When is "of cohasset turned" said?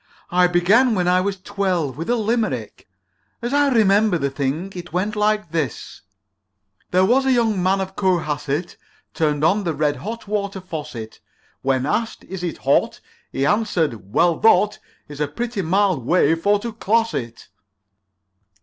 7.79-9.43